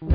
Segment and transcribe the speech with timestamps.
[0.00, 0.08] 为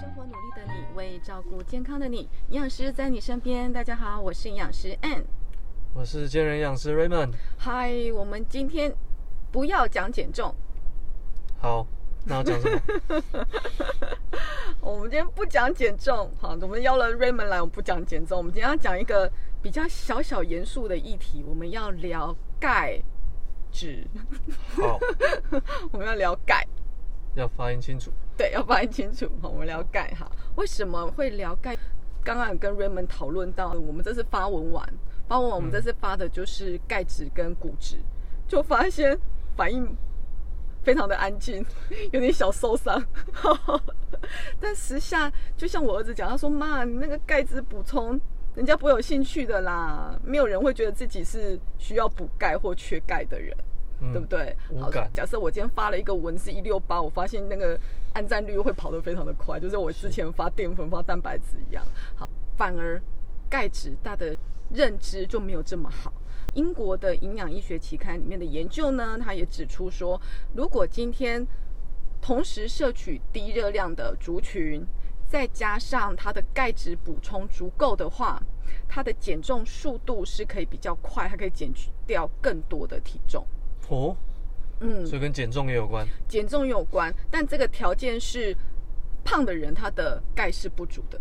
[0.00, 3.70] 生活努力的你，为照顾健康的你，营养师在你身边。
[3.70, 5.24] 大家好，我是营养师 Ann。
[5.92, 7.34] 我是健人营养师 Raymond。
[7.58, 8.94] 嗨，我们今天
[9.52, 10.54] 不要讲减重，
[11.60, 11.86] 好，
[12.24, 12.80] 那要讲什么？
[14.80, 16.30] 我们今天不讲减重。
[16.40, 18.38] 好，我们邀了 Raymond 来，我们不讲减重。
[18.38, 19.30] 我们今天要讲一个
[19.60, 22.98] 比较小小严肃的议题，我们要聊钙
[23.70, 24.06] 质。
[24.76, 24.98] 好，
[25.92, 26.66] 我们要聊钙。
[27.34, 28.10] 要发音清楚。
[28.36, 29.30] 对，要发音清楚。
[29.40, 30.30] 好，我们聊钙哈。
[30.56, 31.76] 为什么会聊钙？
[32.24, 34.86] 刚刚有跟 Raymond 讨论到，我们这次发文完，
[35.28, 37.96] 发文完我们这次发的就是钙质跟骨质，
[38.46, 39.18] 就发现
[39.56, 39.96] 反应
[40.82, 41.64] 非常的安静，
[42.12, 43.02] 有点小受伤。
[44.60, 48.20] 但时下就像我儿子讲，他说：“妈，你那个钙质补充，
[48.58, 53.56] 人家不会有兴趣的啦，没有人会觉得自己是需要补钙或缺钙的人。”
[54.00, 54.56] 嗯对不对？
[54.80, 57.76] 好假设我今天发了一个文是一六八，我发现那个
[58.12, 61.84] 按赞率会跑得非常的快，就是我之前发淀粉、发蛋白质一样。
[62.14, 62.24] 好，
[62.56, 63.02] 反而
[63.50, 64.36] 钙质大的
[64.72, 66.12] 认知就没有这么好。
[66.54, 70.20] 英国的营养医学期刊里面的研究呢，它也指出说，
[70.54, 71.44] 如果今天
[72.20, 74.86] 同时摄取低热量的族群，
[75.28, 78.42] 再加上它的钙质补充足够的话，
[78.88, 83.46] 它的减重速度是可以比较快，它可以减去掉更多的体重。
[83.88, 84.16] 哦，
[84.80, 86.06] 嗯，所以跟减重也有关。
[86.26, 88.56] 减重有关，但这个条件是
[89.22, 91.20] 胖的人他的钙是不足的。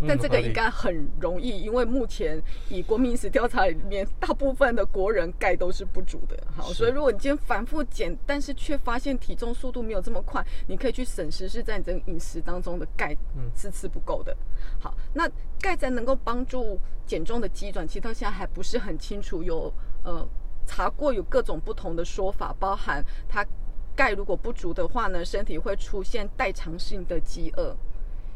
[0.00, 6.36] 嗯但这个应该很容易，因为目前以国民饮食调查里面，大部分的国人钙都是不足的。
[6.56, 14.36] 好，所以如果你今天反复减，但是却发现体重速度没有这么快，你可以去审视是在你这个饮食当中的钙嗯是吃不够的。
[14.80, 19.72] 好，那钙才能够帮助减重的机转，其实到现在还不是很清楚有
[20.02, 20.26] 呃
[20.66, 23.46] 查过有各种不同的说法，包含它
[23.94, 27.76] 钙如果不足的话呢，身体会出现代偿性的饥饿。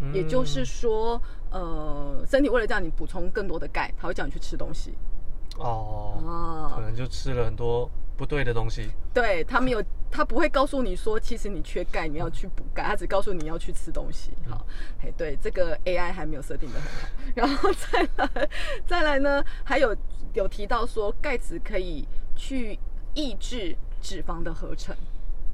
[0.01, 1.21] 嗯也就是说，
[1.51, 4.95] 呃，身体为了叫你补充更多的钙，它会叫你去吃东西
[5.57, 6.81] 哦，可啊。
[6.83, 8.91] 能就吃了很多不对的东西。
[9.13, 14.31] 对，他没有，他不会告诉你说，其实你缺钙，你要去补钙，他只告诉你要去吃东西。
[14.49, 14.65] 好，
[15.01, 17.09] 哎，对，这个 AI 还没有设定的很好。
[17.35, 18.49] 然后再来，
[18.87, 19.97] 再来呢，还有
[20.35, 22.07] 有提到说，钙质可以
[22.37, 22.79] 去
[23.15, 24.95] 抑制脂肪的合成。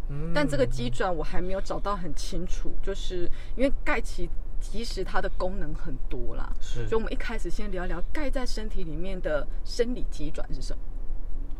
[0.08, 4.28] 嗯但这个机转我还没有找到很清楚，就是因为钙其
[4.60, 10.78] 其实它的功能很多啦，是所以我们一开始先聊聊钙在身体里面的生理机转是什么。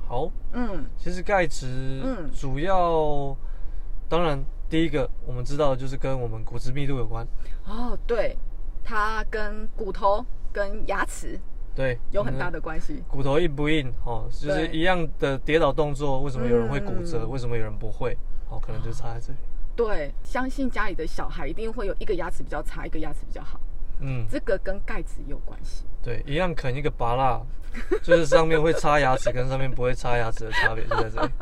[0.07, 0.31] 好。
[0.53, 1.67] 嗯，其实钙质，
[2.05, 3.37] 嗯主要，
[4.09, 7.27] 当然第一个我们知道的就是跟我们骨质密度有关。
[7.67, 8.37] 哦，对，
[8.85, 11.41] 它跟骨头跟牙齿
[11.75, 12.61] 对，有很大的。
[12.61, 13.03] 关系。
[13.09, 13.93] 骨头硬不硬？
[14.05, 17.25] 哦，就是一样的跌倒动作，为什么有人会骨折？
[17.25, 18.17] 嗯为什么有人不会？
[18.55, 19.39] 哦，可能就差在这里。
[19.77, 23.59] 对，相信家里的小孩一定会有一个牙齿比较差，一个牙齿比较好，
[24.01, 25.85] 嗯，这个跟钙质也有关系。
[26.01, 27.43] 对，一样啃一个拔蜡，
[28.01, 31.33] 就是上面会插牙齿跟上面不会插牙齿的差别就在这里。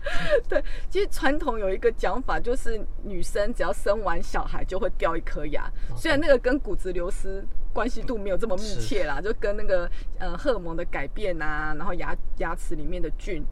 [0.48, 7.44] 对，其实传统有一个讲法，就是女生只要生完小孩就会掉一颗牙，虽然那个跟骨质流失
[7.74, 13.44] 关系度没有这么密切啦，就跟那个呃荷尔蒙的改变啊，然后牙牙齿里面的菌。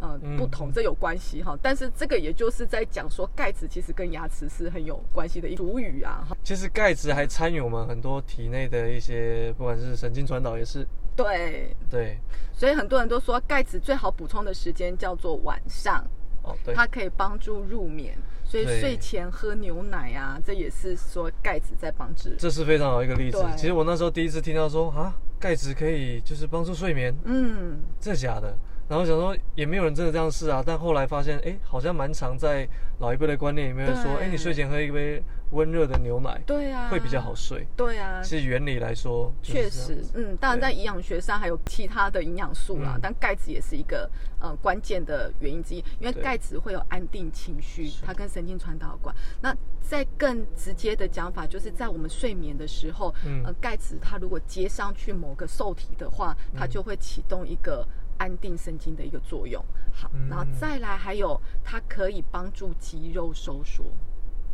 [0.00, 0.36] 呃，嗯。
[0.36, 10.86] 不同，这有关系哈，但是这个也就是在讲说钙质其实跟牙齿是很有关系的一俗语啊，其实钙质还参与我们很多体内的一些，不管是神经传导也是。
[11.16, 12.16] 对，对，
[12.52, 16.06] 所以很多人都说钙质最好补充的时间叫做晚上，
[16.44, 22.30] 哦对，它可以帮助入眠，所以睡前喝牛奶啊，这也是说钙质在帮助。
[22.38, 23.44] 这是非常好一个例子。
[23.56, 28.56] 其实我那时候第一次听到说啊，钙质可以就是帮助睡眠，嗯，真的假的？
[28.88, 32.66] 然后想说也没有人真的这样试啊，但后来发现，哎，好像蛮常在
[33.00, 34.24] 老一辈的观念里面说，对。
[34.24, 37.34] 哎，你睡前喝一杯温热的牛奶，对啊，会比较好。
[37.34, 37.66] 睡。
[37.76, 43.00] 对啊，其实原理来说，确实嗯，当然在营养学上还有其他的营养素啦，嗯。
[43.02, 44.10] 但钙质也是一个
[44.40, 46.22] 呃关键的原因之一，因为对。
[46.22, 49.14] 钙质会有安定情绪，它跟神经传导有关。
[49.42, 53.42] 那在更直接的讲法，就是在我们睡眠的时候，嗯。
[53.44, 56.70] 呃，钙质它如果接上去某个受体的话，它嗯。
[56.70, 57.86] 就会启动一个。
[58.18, 63.84] 安定神经的一个作用，好，嗯然后再来还有它可以帮助肌肉收缩，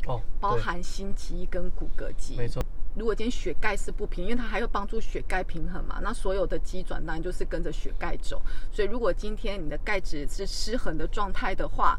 [0.07, 2.37] 哦，包含心肌跟骨骼肌。
[2.37, 2.63] 没错，
[2.95, 8.41] 如果今天血钙是不平，因为它还要帮助血钙平衡嘛，那所有的肌转当然就是跟着血钙走。
[8.71, 11.99] 所以如果今天你的钙质是失衡的状态的话，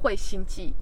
[0.00, 0.72] 会心悸，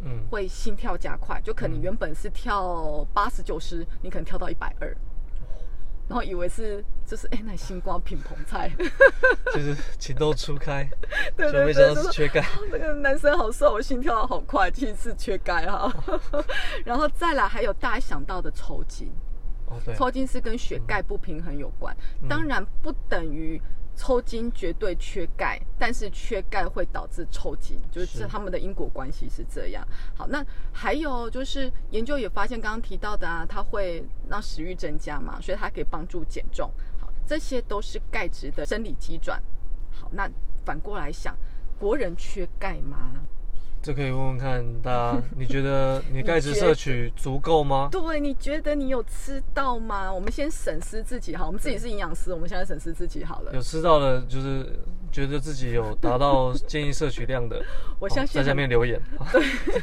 [0.00, 4.96] 嗯，会心跳加快，就可能原本是跳八十九十，你可能跳到一百二。
[6.08, 8.70] 然后以为是就是哎，那星光品棚菜，
[9.54, 10.88] 就是情窦初开，
[11.36, 12.40] 对对对，就没想到就是缺钙。
[12.40, 15.92] 哦那个男生好瘦，我心跳好快，其实是缺钙哈。
[16.84, 19.10] 然后再来还有大家想到的抽筋，
[19.66, 22.28] 哦，对，抽筋是跟血钙不平衡有关，嗯。
[22.28, 23.60] 当然不等于
[23.98, 29.86] 抽筋绝对缺钙，但是缺钙会导致抽筋，就是是他们的因果关系是这样。
[30.16, 30.42] 好，那
[30.72, 36.70] 还有就是研究也发现，刚刚提到的啊，它会让食欲增加嘛，所以它可以帮助减重。
[37.00, 39.42] 好，这些都是钙质的生理机转。
[39.90, 40.30] 好，那
[40.64, 41.36] 反过来想，
[41.76, 43.10] 国人缺钙吗？
[43.88, 47.88] 这可以问问看大家， 你觉得你钙质摄取足够吗？
[47.90, 50.12] 对，你觉得你有吃到吗？
[50.12, 53.62] 我们先审视自己，好，我们自己是营养师，我们现在审视自己好了有。
[53.62, 54.78] 吃到的，就是
[55.10, 57.64] 觉得自己有达到 建议摄取量的，
[57.98, 59.00] 我相信哦在下面留言。
[59.32, 59.42] 对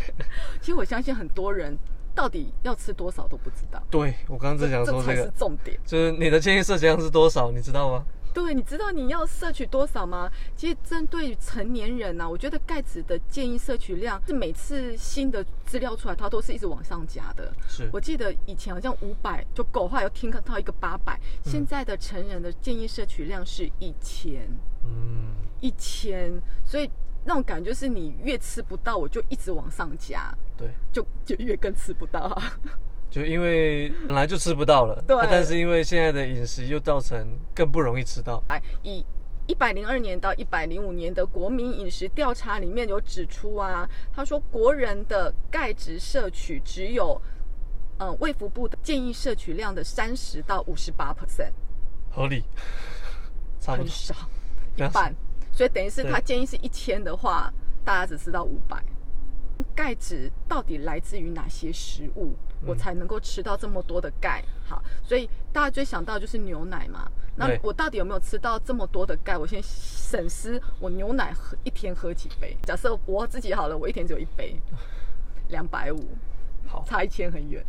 [0.62, 1.76] 其实我相信很多人
[2.14, 5.80] 到底要吃多少都不知道，对我刚刚在想说这个，重点。
[5.84, 8.06] 就是你的建议摄取量是多少，你知道吗？
[8.36, 10.30] 对，你知道你要摄取多少吗？
[10.58, 17.50] 其实针对于成年人呢、啊，我觉得钙质的建议摄取量是每次新的资料出来，它都是一直往上加的。
[17.66, 24.46] 是我记得以前好像五百就够，后来又听到一个八百、现在的成人的建议摄取量是一千，
[24.84, 26.30] 嗯，一千，
[26.66, 26.92] 所以
[27.24, 32.38] 那种感觉是你越吃不到，我就一直往上加，对，就就越更吃不到。
[33.10, 35.18] 就因为本来就吃不到了，对。
[35.18, 38.44] 啊但是因为现在的饮食又造成更不容易吃到。
[38.50, 39.06] 哎，以
[39.48, 47.22] 一百零二年到一百零五年的国民饮食调查里面有指出啊，他说国人的钙质摄取只有，
[48.00, 51.14] 嗯、卫福部的建议摄取量的三十到五十八。
[51.14, 51.52] percent，
[52.12, 52.44] 合理，
[53.62, 53.84] 差不多。
[53.84, 54.16] 很少，
[54.76, 55.16] 一半，
[55.54, 57.54] 所以等于是他建议是一千的话，
[57.86, 58.84] 大家只吃到五百。
[59.74, 62.34] 钙质到底来自于哪些食物，
[62.66, 64.44] 我嗯才能够吃到这么多的钙？
[64.68, 67.10] 好，所以大家最想到就是牛奶嘛。
[67.38, 69.38] 那我到底有没有吃到这么多的钙？
[69.38, 72.56] 我先审视我牛奶喝一天喝几杯。
[72.64, 74.56] 假设我自己好了，我一天只有一杯，
[75.50, 76.08] 两百五，
[76.66, 77.66] 好，差一千很远。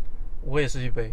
[0.47, 1.13] 我也是一杯。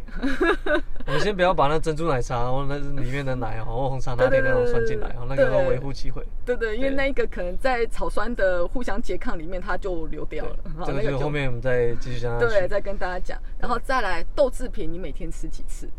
[1.08, 6.24] 我们先不要把那珍珠奶茶，然后那里面的奶哦， 或红茶拿铁那种算进来，然后，那个要维护机会。
[6.46, 10.56] 对对，因为那一个可能在草酸的互相拮抗里面，它就流掉了。
[10.78, 12.38] 好这个就后面我们再继续讲。
[12.38, 15.90] 对，再跟大家讲，然后再来豆制品，你每天吃几次？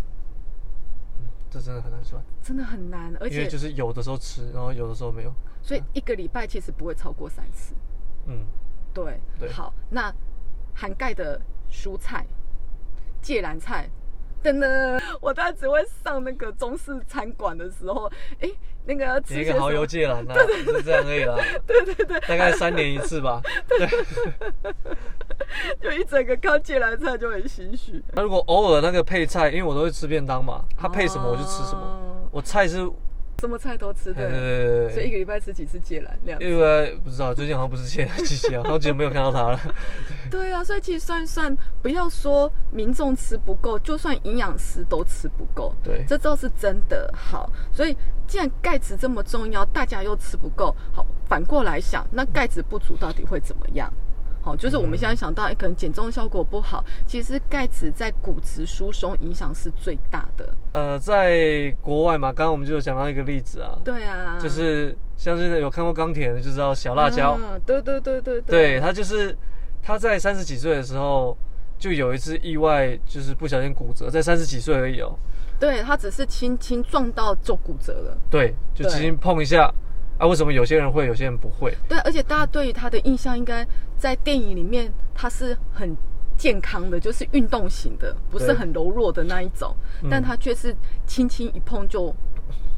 [1.51, 5.33] 这真的很难算，真的很难，而且就是有的时候吃，然后有的时候没有。
[5.63, 7.75] 所以一个礼拜其实不会超过三次。
[8.27, 8.45] 嗯，
[8.93, 10.13] 对，对好，那
[10.75, 11.41] 含钙的
[11.71, 12.27] 蔬菜，
[13.25, 13.89] 芥蓝菜。
[14.43, 18.51] 真的， 我大概只会上那个中式餐馆的时候，哎，
[18.85, 19.87] 那个要吃一个蚝油？
[19.87, 20.35] 芥蓝啊，
[20.67, 21.37] 是这样而已啦。
[21.67, 23.41] 对对对，大概三年一次吧。
[23.67, 23.89] 对
[25.81, 28.05] 就一整个靠芥蓝菜就很心虚。
[28.13, 31.81] 那如果偶尔那个配菜，因为我都会吃便当嘛，它配什么我就吃什么。
[31.81, 32.01] 哦
[32.31, 32.87] 我菜是，
[33.41, 34.31] 什么菜都吃，对对。
[34.31, 36.19] 对对对，所以一个礼拜吃几次芥蓝？
[36.25, 36.45] 两次。
[36.45, 39.61] 因为不知道最近好像不是芥蓝季节啊，好久没有看到它了。
[40.31, 45.75] 对啊，所以其实算一算，不要说民众吃不够，就算营养师都吃不够。
[45.83, 47.13] 对这倒是真的。
[47.15, 47.97] 好，所以
[48.27, 53.93] 既然钙质这么重要，大家又吃不够，好，反过来想，那钙质不足到底会怎么样？
[54.45, 60.55] 好，就是我们现在想到，哎、可能减重效果不好，其实钙质在骨质疏松影响是最大的。
[60.75, 69.35] 呃，在国外嘛，刚刚我们就有讲到一个例子啊，对啊，就是像是有看过钢铁的就知道小辣椒，啊对对对对对他就是
[69.83, 71.35] 他在三十几岁的时候
[71.79, 75.17] 就有一次意外，就是不小心骨折，在三十几岁而已哦。
[75.59, 78.19] 对，他只是轻轻撞到就骨折了。
[78.29, 79.73] 对，就轻轻碰一下
[80.19, 80.27] 啊。
[80.27, 81.73] 为什么有些人会，有些人不会？
[81.89, 83.65] 对，而且大家对于他的印象应该
[83.99, 85.97] 在电影里面，他是很
[86.37, 90.75] 健康的，就是运动型的，不是很柔弱的那一种，嗯但他却是
[91.07, 92.15] 轻轻一碰就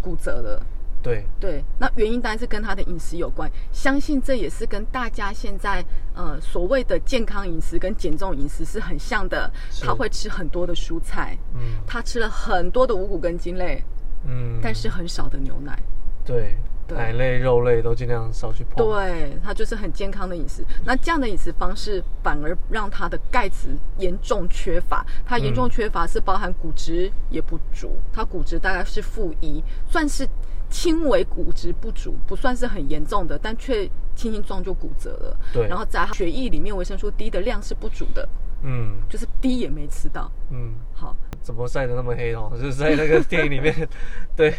[0.01, 0.63] 骨折了。
[1.03, 9.49] 对，对，那原因当然是跟他的饮食有关，相信这也是跟大家现在呃所谓的健康饮食跟减重饮食是很像的。
[9.71, 13.85] 是他会吃很多的蔬菜，嗯他吃了很多的五谷根茎类，
[14.25, 15.81] 嗯，但是很少的牛奶。
[16.25, 16.57] 对
[16.95, 18.77] 奶类、肉类都尽量少去碰。
[18.77, 20.65] 对，它就是很健康的饮食。
[20.85, 25.05] 那这样的饮食方式反而让它的钙质严重缺乏。
[25.25, 30.29] 它严重缺乏是包含骨质也不足，它骨质大概是负一，算是
[30.69, 35.37] 轻微骨质不足，不算是很严重的，但却轻轻撞就骨折了。
[35.53, 38.29] 对然后在血液里面维生素 D 的量是不足的，
[38.63, 40.31] 嗯就是 D 也没吃到。
[40.51, 42.51] 嗯，好，怎么晒得那么黑哦？
[42.57, 43.75] 就是在那个电影里面，
[44.37, 44.55] 对，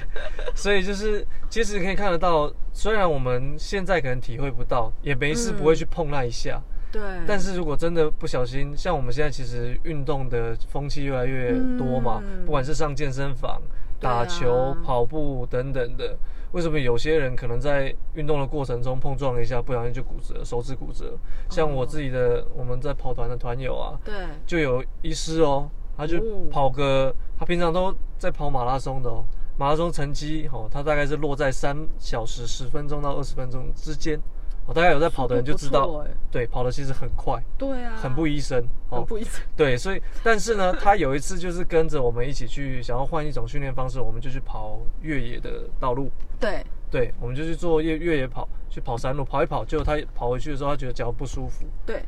[0.55, 13.61] 所以就是其实可以看得到，虽然我们现在可能体会不到，也没事嗯不会去碰那一下，对，但是如果真的不小心，像我们现在其实运动的风气越来越多嘛，嗯不管是上健身房，
[13.99, 16.17] 打球、啊跑步等等的。
[16.53, 21.13] 为什么有些人可能在运动的过程中碰撞了一下，不小心就骨折，手指骨折？
[21.49, 24.13] 像我自己的，我们在跑团的团友啊，对，
[24.45, 26.47] 就有医师哦，他就哦。
[26.51, 29.25] 跑个，他平常都在跑马拉松的哦，
[29.57, 34.19] 马拉松成绩哦，他大概是落在三小时十分钟到二十分钟之间。
[34.67, 38.97] 哦，大概有在跑的人就知道对，跑的其实很快，对啊，很不医生哦。
[38.97, 39.41] 很不医生。
[39.55, 46.11] 对，所以但是呢， 他有一次就是跟着我们一起去，想要换一种训练方式，我们就去跑越野的道路。
[46.37, 46.61] 对，
[46.91, 52.03] 对，我们就去做越越野跑，去跑山路，跑一跑，结果他跑回去的时候，他觉得脚不舒服，对，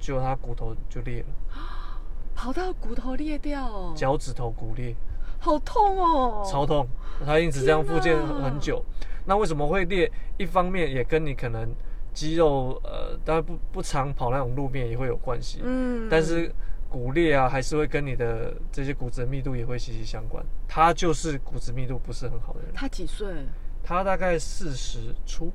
[0.00, 1.26] 结果他骨头就裂了，
[2.40, 4.96] 跑到骨头裂掉哦，脚趾头骨裂，
[5.38, 6.88] 好痛哦，超痛，
[7.26, 8.82] 他因此这样复健很久。
[9.26, 10.10] 那为什么会裂？
[10.38, 11.70] 一方面也跟你可能
[12.14, 16.50] 肌肉，呃，当然不不常跑那种路面也会有关系，嗯但是
[16.88, 20.42] 骨裂啊，还是会跟你的这些骨质密度也会息息相关。
[20.66, 23.28] 他就是骨质密度不是很好的人，他几岁？
[23.82, 25.52] 他大概四十出，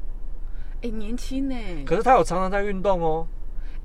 [0.83, 1.55] 哎，年轻呢。
[1.83, 3.25] 可是他有常常在运动哦。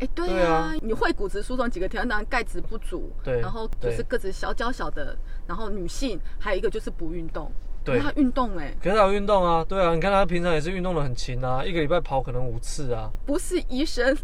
[0.00, 5.16] 哎，对对啊啊，你会骨质疏松几个条件，当然钙质不足，对然后就是对个子小娇小的，
[5.46, 7.50] 然后女性，还有一个就是不运动。
[7.82, 13.10] 对他运动哎，可是他有运动啊，对啊，你看他平常也是运动的很勤啊，一个礼拜跑可能五次啊。
[13.24, 14.16] 不是医生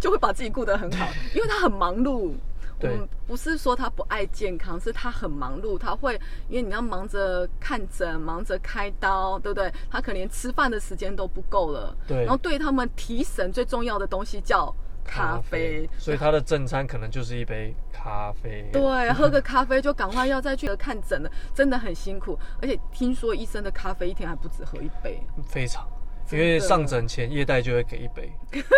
[0.00, 2.32] 就会把自己顾得很好， 因为他很忙碌。
[2.80, 9.72] 我对们不是说他不爱健康，是他很忙碌，他会因为你要忙着看诊，忙着开刀，对不对？
[9.88, 11.96] 他可能连吃饭的时间都不够了。
[12.08, 14.74] 对然后对他们提神最重要的东西叫
[15.04, 15.88] 咖啡。
[15.98, 18.68] 所以他的正餐可能就是一杯咖啡。
[18.72, 22.38] 对，喝个咖啡就赶快要再去看诊了，真的很辛苦。
[22.60, 25.22] 而且听说医生的咖啡一天还不止喝一杯。
[25.48, 25.86] 非常，
[26.32, 28.32] 因为上诊前业代就会给一杯，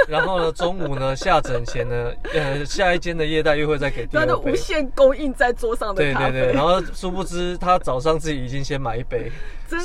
[0.08, 4.56] 然后呢中午呢下诊前呢，呃下一间的业代又会再给第二杯无。
[4.56, 9.30] 限供应在桌上的，对对对，然后殊不知他早上自己已经先买一杯，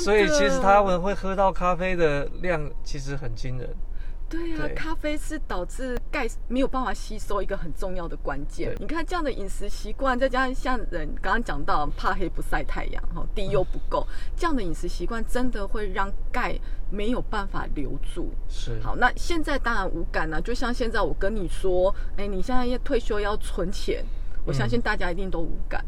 [0.02, 3.68] 所以其实他们会喝到咖啡的量其实很惊人。
[4.32, 8.74] 对啊、对咖啡是导致钙没有办法吸收一个很重要的关键。
[8.80, 16.58] 你看这样的饮食习惯，再加上像人刚刚讲到怕黑不晒太阳，哈低又不够，这样的饮食习惯真的会让钙
[16.90, 18.30] 没有办法留住。
[18.48, 24.02] 是，好，那现在当然无感了、就像现在我跟你说，哎，你现在要退休要存钱，
[24.46, 25.84] 我相信大家一定都无感。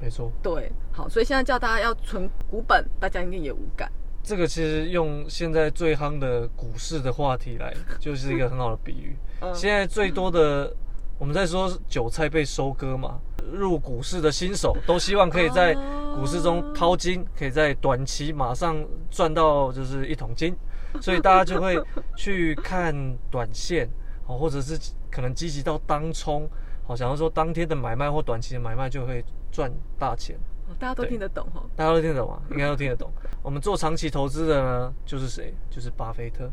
[0.00, 0.30] 没错。
[0.42, 3.90] 对，好，所以现在叫大家要存股本，大家应该也无感。
[4.26, 9.16] 这个其实用现在最夯的股市的话题来，就是一个很好的比喻。
[9.40, 10.74] 嗯现在最多的
[11.16, 13.20] 我们在说韭菜被收割嘛，
[13.52, 15.74] 入股市的新手都希望可以在
[16.16, 20.56] 股市中掏金，可以在短期马上赚到就是一桶金，
[21.00, 21.80] 所以大家就会
[22.16, 22.92] 去看
[23.30, 23.88] 短线，
[24.26, 24.76] 哦，或者是
[25.08, 26.50] 可能积极到当冲，
[26.84, 30.36] 好，想要说当天的买卖或短期的买卖就会赚大钱。
[30.68, 31.62] 哦大家都听得懂哦。
[31.76, 32.42] 大家都听得懂啊？
[32.50, 33.10] 应该都听得懂。
[33.42, 35.54] 我们做长期投资的呢，就是谁？
[35.70, 36.50] 就是巴菲特。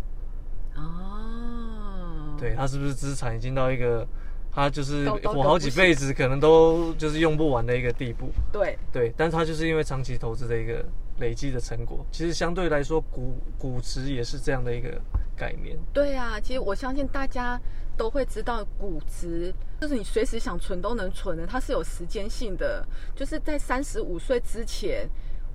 [0.75, 4.07] 哦，对他是不是资产已经到一个，
[4.51, 8.29] 他就是高高活好几辈子可能都就是用不完的一个地步。
[8.51, 10.83] 对，对，但是他就是因为长期投资的一个
[11.19, 14.99] 累积的成果，其实相对来说股股值也是这样的一个
[15.35, 15.77] 概念。
[15.93, 17.59] 对啊，其实我相信大家
[17.95, 19.53] 都会知道，股值
[19.83, 25.09] 就是你随时想存都能存的，它是有时间性的，就是在三十五岁之前，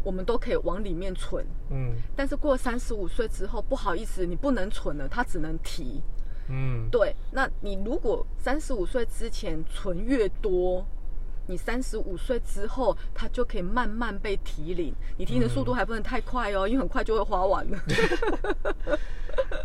[0.05, 1.43] 我们都可以往里面存。
[1.71, 6.03] 嗯但是过三十五岁之后，不好意思，你不能存了，它只能提。
[6.51, 10.87] 嗯，对，那你如果三十五岁之前存越多，
[11.47, 14.95] 你三十五岁之后，它就可以慢慢被提领。
[15.17, 17.79] 你提领的速度还不能太快哦，因为很快就会花完了。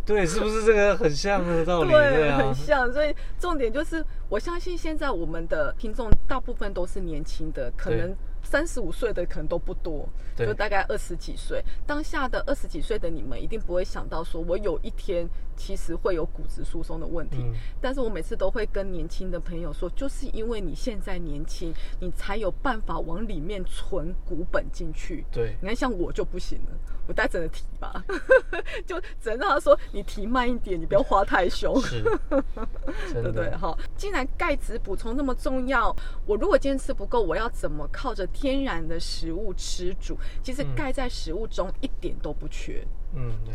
[0.06, 1.92] 对，是不是这个很像的道理？
[1.92, 2.92] 对啊很，像。
[2.92, 10.08] 所以重点就是，我相信现在我们的听众大部分都是年轻的，可能三十五岁的可能都不多，
[10.38, 11.64] 就大概二十几岁。
[11.88, 17.38] 当下的二十几岁的你们，一定不会想到说，我有一天其实会有骨质疏松的问题。
[17.44, 25.26] 嗯但是我每次都会跟年轻的朋友说，就是因为你现在年轻，你才有办法往里面存骨本进去。
[25.32, 26.72] 对，你看，像我就不行了，
[27.08, 28.04] 我大概只能提吧，
[28.88, 31.80] 就只能让他说你提慢一点，你不要花太凶。
[31.82, 32.02] 是，
[33.12, 33.50] 对不对？
[33.50, 35.94] 的，好，既然钙质补充那么重要，
[36.26, 40.18] 我如果今天吃不够，我要怎么靠着天然的食物吃主？
[40.42, 42.88] 其实嗯钙在食物中一点都不缺，嗯，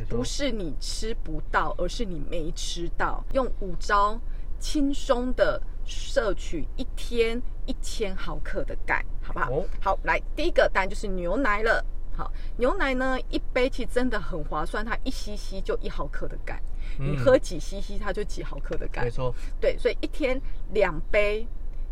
[0.09, 3.25] 不，是你吃不到，而是你没吃到。
[3.33, 4.19] 用五招
[4.59, 9.51] 轻松的摄取一天一千毫克的钙，好不好？
[9.51, 11.85] 哦好，来第一个当然就是牛奶了。
[12.17, 16.61] 好，牛奶呢一杯其实真的很划算，它一 CC 就一毫克的钙，
[16.99, 19.11] 你嗯喝几 CC 它就几毫克的钙没。
[19.11, 20.41] 错，对，所以一天
[20.73, 21.47] 两杯，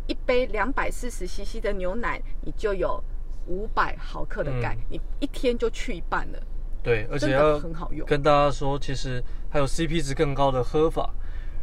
[0.08, 3.00] 一杯两百四十 CC 的牛奶，你就有
[3.46, 6.42] 五百毫克的钙，嗯你一天就去一半了，
[6.87, 8.07] 对，而且要很好用。
[8.07, 11.11] 跟大家说，其实还有 CP 值更高的喝法。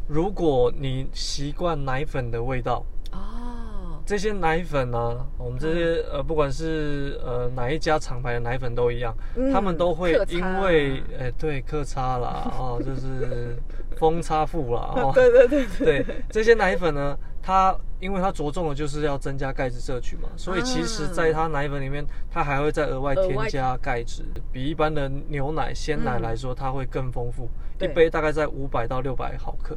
[0.05, 13.55] 如果你习惯奶粉的味道，哦，这些奶粉呢、我们这些、呃，不管是呃哪一家厂牌的奶粉都一样，嗯他们都会因为哎、对克差啦， 哦，就是
[13.95, 29.75] 风差富啦，哦，对对对对，对这些奶粉呢，它因为它着重的就是要增加钙质摄取嘛，所以其实在它奶粉里面，它还会再额外添加钙质，比一般的牛奶、鲜奶嗯来说，它会更丰富，一杯大概在五百到六百毫克，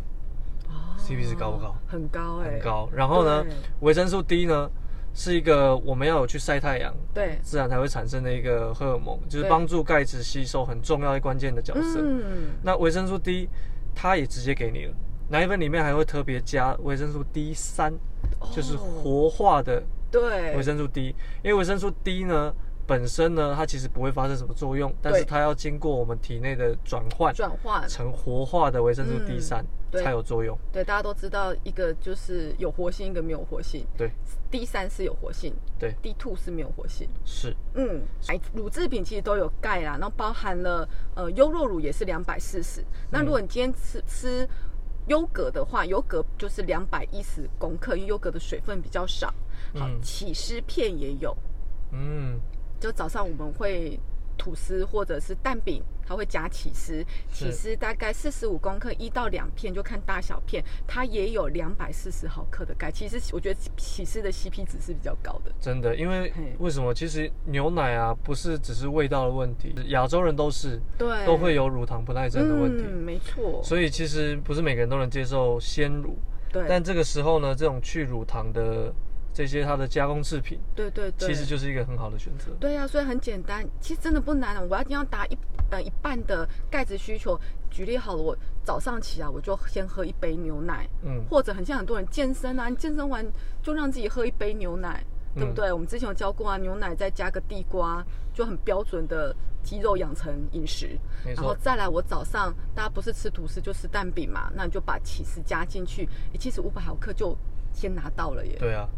[0.69, 1.77] 哦 CP 值高不高？
[1.87, 2.89] 很高哎、很高。
[2.93, 3.45] 然后呢，
[3.81, 4.69] 维生素 D 呢，
[5.15, 12.01] 是一个我们要有去晒太阳，对，自然才会产生的一个荷尔蒙，就是帮助钙质吸收很重要的关键的角色。
[12.03, 13.49] 嗯，那维生素 D
[13.95, 14.95] 它也直接给你了，
[15.29, 17.93] 奶粉里面还会特别加维生素 D 三、
[18.53, 18.79] 就是哦。
[18.79, 20.57] 活化的对。
[20.57, 22.55] 维生素 D，因为维生素 D 呢
[22.87, 30.03] 本身呢它其实不会发生什么作用，但是它要经过我们体内的转换转换，成活化的维生素嗯 D 三、对。
[30.03, 30.57] 才有作用。
[30.73, 33.85] 对，大家都知道一个就是有活性，一个没有活性。
[33.97, 34.11] 对。
[34.49, 37.09] D 三是有活性对，，D two 是没有活性。
[37.25, 37.55] 是。
[37.75, 42.85] 嗯，哎乳制品其实都有钙啦，然后包含了呃优酪乳也是两百四十。
[43.11, 44.49] 那如果你今天吃吃
[45.07, 49.29] 优格的话，优格就是两百一十公克，因为优格的水分比较少。
[49.75, 51.37] 好，嗯起司片也有，
[51.93, 52.41] 嗯。
[52.79, 53.99] 就早上我们会
[54.37, 62.91] 吐司或者是蛋饼，它会加起司，起司大概四十五公克，一到两片，就看大小片，它也有两百四十毫克的钙。
[62.91, 65.53] 其实我觉得起司的 CP 值是比较高的。
[65.61, 66.95] 真的，因为嘿为什么？
[66.95, 72.85] 其实牛奶啊，不是只是味道的问题，亚洲人都是对，都会有乳糖不耐症的问题。
[72.87, 73.61] 嗯，没错。
[73.63, 76.17] 所以其实不是每个人都能接受鲜乳，
[76.53, 78.95] 对，但这个时候呢，这种去乳糖的
[79.37, 82.51] 这些它的加工制品，对对对，其实就是一个很好的选择。
[82.59, 84.63] 对呀、所以很简单，其实真的不难啊。
[84.63, 85.37] 我要一定要达一
[85.71, 87.39] 呃一半的钙质需求。
[87.71, 93.31] 举例好了，我早上起来我就先喝一杯牛奶，嗯，或者很像很多人健身啊，你健身完
[93.63, 95.71] 就让自己喝一杯牛奶，对不嗯对？
[95.71, 100.99] 我们之前有教过啊，牛奶再加个地瓜，就很标准的肌肉养成饮食。
[101.23, 107.37] 没然后错，再来，我早上大家不是吃吐司就吃蛋饼嘛，那你就把起司加进去，诶其实五百毫克就
[107.75, 108.89] 先拿到了耶，对啊。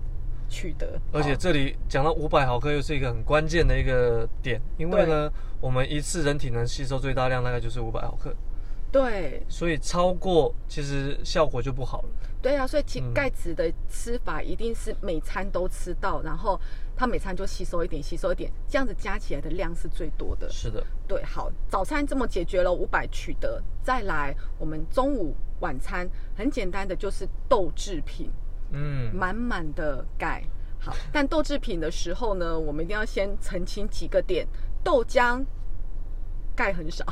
[0.48, 1.00] 取得。
[1.12, 5.30] 而且这里讲到五百毫克，又是一个很关键的一个点，因为呢，
[5.60, 8.34] 我们一次人体能吸收最大量大概就是五百毫克，
[8.90, 9.42] 对。
[9.48, 12.08] 所以超过其实效果就不好了。
[12.40, 13.12] 对啊，所以其嗯。
[13.12, 16.58] 钙质的吃法一定是每餐都吃到，然后
[16.96, 20.48] 它每餐就吸收一点，吸收一点，这样子加起来的量是最多的。
[20.48, 28.30] 是的，对，好，早餐这么解决了五百取得，再来我们中午晚餐很简单的就是豆制品，
[28.72, 30.42] 嗯，满满的钙。
[30.80, 34.46] 好，但豆制品的时候呢，我们一定要先澄清几个点，
[34.84, 35.44] 豆浆
[36.54, 37.04] 钙很少，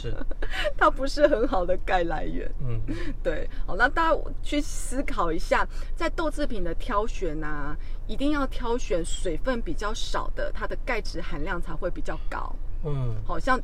[0.00, 0.12] 是，
[0.76, 2.50] 它不是很好的钙来源。
[2.60, 2.80] 嗯，
[3.22, 7.76] 对，好，那大家去思考一下，在豆制品的挑选啊，
[8.08, 12.54] 一定要挑选水分比较少的，它的钙质含量才会比较高。
[12.84, 13.60] 嗯，好像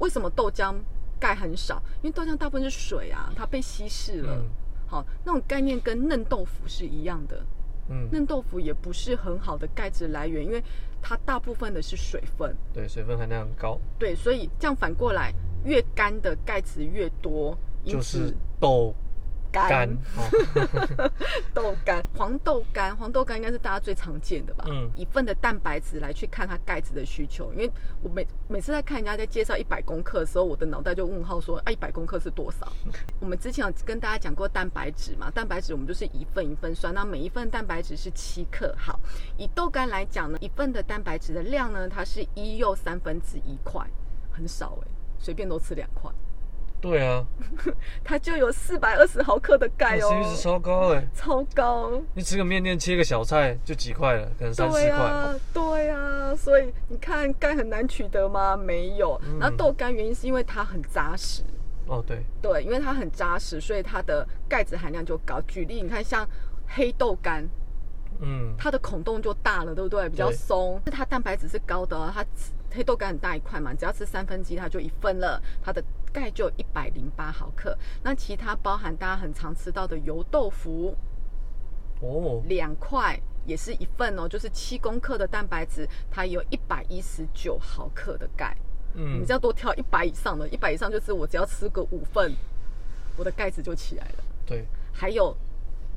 [0.00, 0.74] 为什么豆浆
[1.18, 1.82] 钙很少？
[2.02, 4.34] 因为豆浆大部分是水啊，它被稀释了。
[4.34, 4.48] 嗯
[4.94, 7.44] 好，那种概念跟嫩豆腐是一样的，
[7.88, 10.62] 嗯，嫩豆腐也不是很好的钙质来源，因为
[11.02, 12.54] 它大部分的是水分。
[12.72, 15.32] 对，水分含量很高，对，所以这样反过来，
[15.64, 18.94] 越干的钙质越多，就是豆
[19.54, 19.96] 干
[21.54, 24.64] 豆干、黄豆干，黄豆干应该是大家最常见的吧？
[24.68, 27.70] 嗯一份的蛋白质来去看它钙质的需求，因为
[28.02, 32.70] 我每每次在看人家在介绍一百公克的时候，我的脑袋就问号说啊，一百公克是多少？
[33.20, 38.74] 我们之前有跟大家讲过蛋白质嘛，蛋白质我们就是一份一份算，那每一份蛋白质是七克。
[38.78, 38.98] 好，
[39.36, 43.86] 以豆干来讲呢，一份的蛋白质的量呢，它是一又三分之一块，
[44.32, 44.88] 很少哎、
[45.18, 46.10] 随便都吃两块，
[46.84, 47.24] 对啊，
[48.04, 51.92] 它就有四百二十毫克的钙哦，CP 值超高哎，超高。
[52.12, 58.54] 你吃个面店切个小菜就几块了，可能三十块，对啊，所以你看钙很难取得吗？
[58.54, 59.18] 没有。
[59.24, 61.42] 嗯然后豆干原因是因为它很扎实，
[61.86, 65.40] 哦对，对，因为它很扎实，所以它的钙质含量就高。
[65.48, 66.28] 举例，你看像
[66.68, 67.48] 黑豆干，
[68.20, 70.06] 嗯，它的孔洞就大了，对不对？
[70.10, 72.22] 比较对松，它蛋白质是高的哦，它
[72.74, 75.82] 黑豆干很大一块嘛，只要吃三分之一，它就一份了，它的
[76.12, 77.76] 钙就一百零八毫克。
[78.02, 80.96] 那其他包含大家很常吃到的油豆腐，
[82.00, 88.56] 哦，两块也是一份哦，就是七公克的蛋白质，它有一百一十九毫克的钙。
[88.96, 92.32] 嗯你只要多挑一百以上的，一百以上就是我只要吃个五份，
[93.16, 94.24] 我的钙质就起来了。
[94.46, 95.36] 对，还有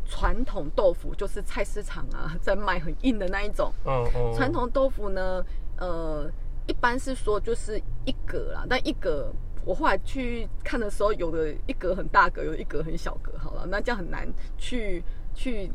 [0.07, 3.71] 传统豆腐，就是菜市场啊在卖很硬的那一种。
[3.85, 5.45] 嗯嗯，传统豆腐呢，
[5.77, 6.27] 呃，
[6.67, 9.31] 一般是说就是一格啦，但一格
[9.65, 14.27] 我后来去看的时候，有的一格很大格，有的一格很小格，好了，那这样很难
[14.57, 15.03] 去
[15.33, 15.71] 去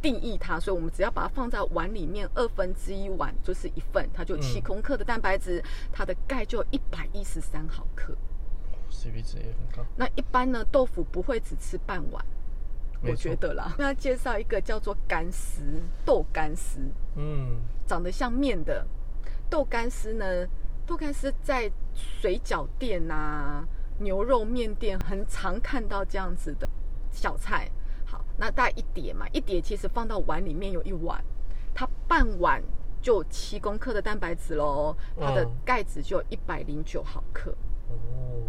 [0.00, 5.62] 定义它，所以我们只要把它放在碗里面，二分之一碗就是一份，它就嗯七公克的蛋白质，
[5.92, 8.14] 它的钙就一百一十三毫克。
[8.90, 9.86] CP 值也很高。
[9.96, 12.24] 那一般呢，豆腐不会只吃半碗，
[13.02, 13.74] 我觉得啦。
[13.78, 15.60] 那介绍一个叫做干丝
[16.06, 16.80] 豆干丝，
[17.16, 18.86] 嗯，长得像面的
[19.50, 20.46] 豆干丝呢，
[20.86, 23.64] 豆干丝在水饺店啊、
[23.98, 26.68] 牛肉面店很常看到这样子的
[27.10, 27.70] 小菜。
[28.04, 31.22] 好，那大概一碟嘛，一碟其实放到碗里面有一碗，
[31.74, 32.62] 它半碗
[33.00, 37.50] 就七公克的蛋白质喽，它的嗯钙质就一百零九毫克。
[37.88, 38.44] 哦，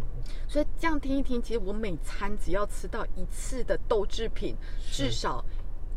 [0.48, 4.56] 所以这样听一听，其实我每餐只要吃到一次的豆制品，
[4.92, 5.44] 至少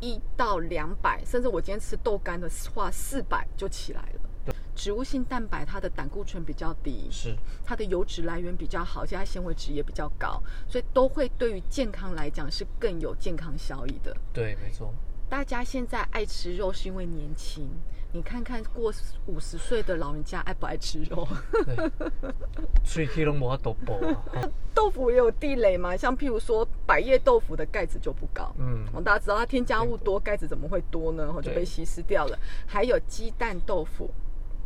[0.00, 4.20] 一到两百，甚至我今天吃豆干的话，四百就起来了。
[4.74, 14.16] 植物性蛋白它的胆固醇比较低，是，它的油脂来源比较好，而且它纤维值也比较高，所以都会对于健康来讲是更有健康效益的。
[14.32, 14.92] 对，没错。
[15.28, 17.66] 大家现在爱吃肉是因为年轻，
[18.12, 18.92] 你看看过
[19.26, 21.26] 五十岁的老人家爱不爱吃肉？
[22.84, 24.42] 喙齿拢无法度补啊。
[24.74, 31.32] 豆腐也有地雷嘛，像譬如说百叶豆腐的盖子就不高，嗯哦，大家知道它添加物多，盖子怎么会多呢？
[31.34, 32.38] 哦，就被稀释掉了。
[32.66, 34.10] 还有鸡蛋豆腐，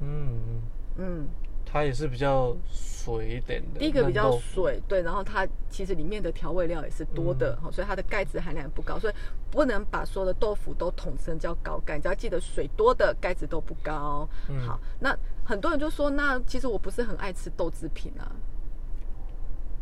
[0.01, 0.63] 嗯嗯，
[0.97, 1.29] 嗯，
[1.65, 3.81] 它也是比较水一点的。
[3.81, 9.15] 第一个比较水，对，然后它其实里面的调味料也是多嗯的，哦，所以它的钙质含量不高，所以
[9.51, 14.29] 不能把所有的豆腐都统称叫高钙，只要记得水多的钙质都不高。
[14.49, 18.31] 嗯好，那很多人就说，那其实我不是很爱吃豆制品啊。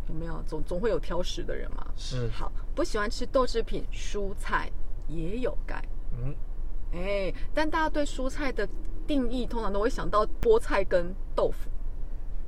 [0.07, 1.87] 有没有总总会有挑食的人嘛？
[1.97, 4.71] 是，好，不喜欢吃豆制品，蔬菜
[5.09, 5.83] 也有钙。
[6.13, 6.35] 嗯，
[6.95, 8.69] 哎，但大家对蔬菜的
[9.07, 11.69] 定义通常都会想到菠菜跟豆腐，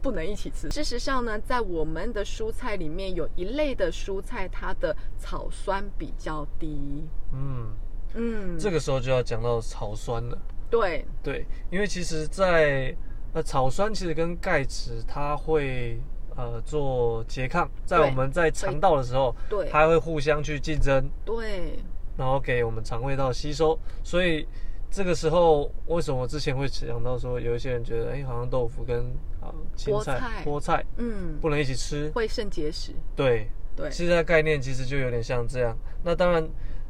[0.01, 0.71] 不能一起吃。
[0.71, 7.05] 事实上呢，在我们的蔬菜里面有一类的蔬菜，它的草酸比较低。
[7.33, 7.73] 嗯，
[8.15, 10.39] 嗯，这个时候就要讲到草酸了。
[10.71, 12.95] 对对，因为其实在，
[13.33, 16.01] 呃草酸其实跟钙质它会
[16.37, 21.79] 呃做拮抗，在我们在肠道的时候，对它会互相去竞争，对
[22.17, 23.79] 然后给我们肠胃道吸收。
[24.03, 24.47] 所以
[24.91, 29.05] 这个时候，为什么我之前会想到说，有一些人觉得，哎，好像豆腐跟
[29.41, 32.11] 啊、青菜菠菜、嗯，不能一起吃。
[32.15, 32.93] 会肾结石。
[33.15, 35.77] 对，对其实它概念其实就有点像这样。
[36.03, 36.49] 那当然，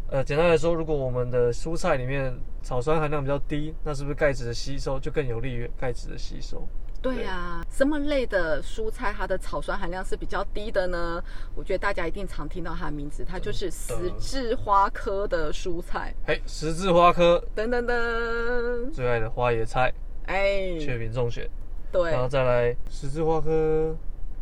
[0.09, 6.67] 呃，简单来说，如果我们的蔬菜里面草酸含量比较低，那是不是钙质的吸收就更有利于钙质的吸收？
[7.03, 11.23] 对呀、什么类的蔬菜它的草酸含量是比较低的呢？
[11.55, 16.15] 我觉得大家一定常听到它的名字，它就是十字花科的蔬菜。
[16.27, 17.43] 哎，十字花科。
[17.55, 19.93] 噔噔噔，最爱的花椰菜，
[20.27, 21.49] 哎，雀屏中选，
[21.93, 22.11] 对。
[22.11, 23.97] 然，后再来十字花科。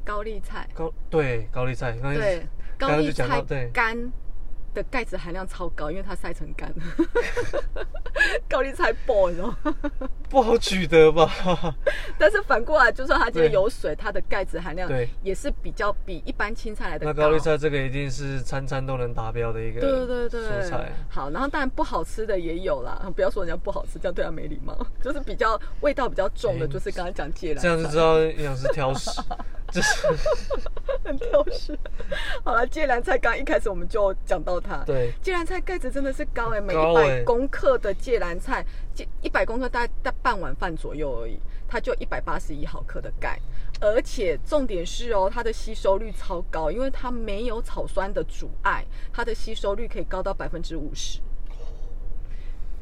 [0.05, 2.47] 高丽菜，高对高丽菜，刚才对，
[2.79, 3.97] 高丽菜对干
[4.75, 6.73] 的钙质含量超高，因为它晒成干。
[8.49, 9.75] 高丽菜爆，你知道吗，
[10.29, 11.31] 不好取得吧？
[12.19, 20.93] 但是反过来，就算它今天有水，它的钙质含量对也是比较比一般青菜来的那高丽菜这个一定是餐餐都能达标的一个对对对蔬菜。
[21.09, 24.75] 好，然后当然不好吃的也有啦，不要说人家不好吃，这样对他没礼貌。
[25.03, 29.11] 就是比较味道比较重的，哎就是刚刚讲芥兰菜，这样就知道营养师挑食，
[29.71, 30.07] 就是
[31.05, 31.79] 很挑食。
[32.43, 35.13] 好了，芥兰菜刚刚一开始我们就讲到它，对。
[35.23, 38.65] 芥兰菜盖子真的是高哎、每一百公克的芥兰菜，
[39.23, 41.39] 一百公克大概大半碗饭左右而已，
[41.69, 43.39] 它就一百八十一毫克的钙，
[43.81, 51.21] 而且重点是哦，它的吸收率超高，因为它没有草酸的阻碍，它的吸收率可以高到百分之五十。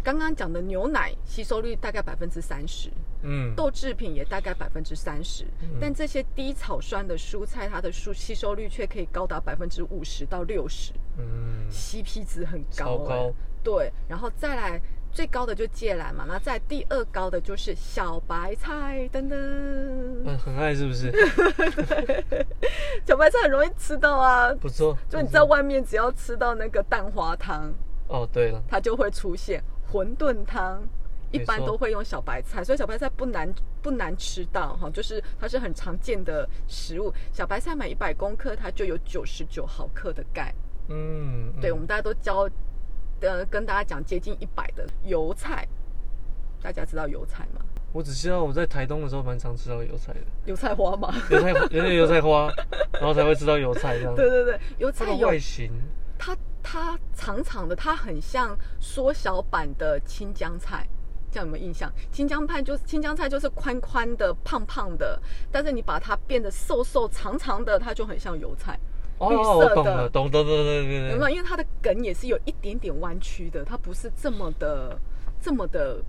[0.02, 2.90] 刚刚讲的牛奶吸收率大概百分之三十，
[3.22, 5.44] 嗯，豆制品也大概百分之三十，
[5.80, 13.14] 但这些低草酸的蔬菜，它的蔬吸收率却可以高达百分之五十到六十嗯，，CP 值很高、超高。
[13.26, 13.34] 欸。
[13.62, 14.80] 对，然后再来
[15.12, 19.38] 最高的就芥蓝嘛，那再第二高的就是小白菜，等等。
[20.24, 21.12] 嗯，很爱是不是？
[23.06, 27.72] 小白菜很容易吃到啊，不错，就你在外面只要吃到那个蛋花汤，
[28.08, 29.62] 哦，对了，它就会出现
[29.92, 30.82] 馄饨汤。
[31.30, 33.50] 一般都会用小白菜，所以小白菜不难
[33.80, 37.10] 不难吃到哈，就是它是很常见的食物。
[37.32, 40.54] 小白菜买一百公克，它就有九十九毫克的钙。
[40.88, 42.46] 嗯，对，嗯我们大家都教，
[43.22, 45.66] 呃，跟大家讲接近一百的油菜。
[46.60, 47.62] 大家知道油菜吗？
[47.94, 51.14] 我只知道我在台东的时候蛮常吃到油菜的，油菜花嘛？
[51.30, 52.52] 油菜有点油菜花，
[52.92, 54.14] 然后才会吃到油菜这样。
[54.14, 55.72] 对对对，油它的菜有外形，
[56.72, 60.88] 它它长长的，它很像缩小版的青江菜。
[61.30, 61.90] 这样有没有印象？
[62.10, 68.78] 青江菜就是青江菜，就是宽宽的、胖胖的，但是你把它变得瘦瘦长长的，它就很像油菜。
[69.18, 71.28] 哦，绿色的懂了，懂懂懂懂懂有没有？
[71.28, 74.98] 因为它的梗也是有一点点弯曲的，它不是这么的
[75.40, 76.02] 这么的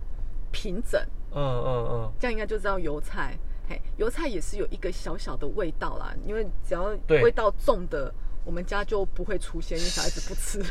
[0.51, 1.01] 平整。
[1.31, 3.37] 嗯嗯嗯，这样应该就知道油菜。
[3.69, 8.13] 嘿，油菜也是有一个小小的味道啦，因为只要味道重的，
[8.45, 10.63] 我们家就不会出现，因为小孩子不吃，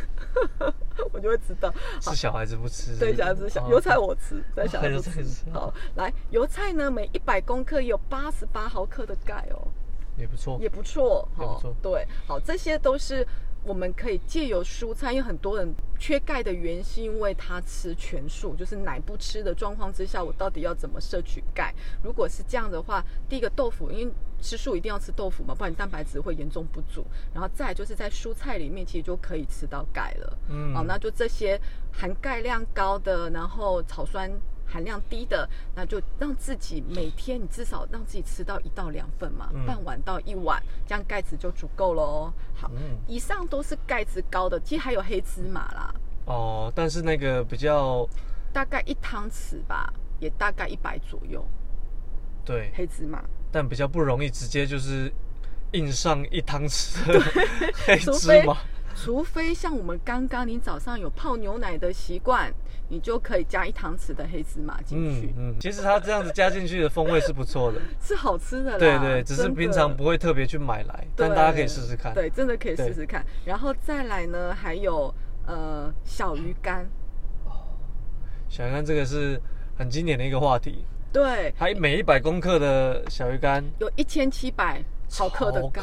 [1.12, 1.72] 我就会知道。
[2.00, 2.96] 是小孩子不吃。
[2.98, 5.50] 对，小孩子小哦油菜我吃，但小孩不吃油菜吃。
[5.50, 9.68] 好，来油菜呢，每一百公克有八十八毫克的钙哦。
[10.18, 10.58] 也不错。
[10.60, 13.26] 也不错，也不错对，好，这些都是
[13.64, 21.74] 我们可以借由蔬菜，因为很多人缺钙的原因是因为他吃全素，就是奶不吃的状况之下，我到底要怎么摄取钙？
[22.02, 27.06] 如果是这样的话，第一个豆腐，因为吃素一定要吃豆腐嘛，不然你蛋白质会严重不足。
[27.32, 30.38] 然后再就是在蔬菜里面，其实就可以吃到钙了。
[30.50, 31.58] 嗯好，那就这些
[31.90, 34.30] 含钙量高的，然后草酸。
[34.64, 42.32] 含量低的，那就让自己每天你至少让自己吃到一到两份嘛，嗯半碗到一碗，这样钙质就足够了哦。
[42.54, 48.08] 好，嗯以上都是钙质高的，其实还有黑芝麻啦，哦，但是那个比较
[48.50, 51.44] 大概一汤匙吧，也大概一百左右
[52.42, 53.22] 对，黑芝麻。
[53.52, 55.12] 但比较不容易直接就是
[55.72, 57.20] 印上一汤匙的
[57.86, 58.56] 黑芝麻。
[58.94, 62.52] 除非像我们刚刚你早上有泡牛奶的习惯，
[62.88, 67.80] 你就可以加一汤匙的黑芝麻进去，嗯嗯，其实它这样子加进去的风味是不错的。
[68.00, 68.78] 是好吃的啦。
[68.78, 72.12] 对对，只是平常不会特别去买来，但大家可以试试看。
[72.12, 73.24] 对，真的可以试对试看。
[73.46, 75.12] 然后再来呢，还有
[75.46, 76.86] 呃小鱼干，
[78.50, 79.40] 小鱼干这个是
[79.74, 85.82] 很经典的一个话题，对，还每一百公克的小鱼干有一千七百毫克的钙，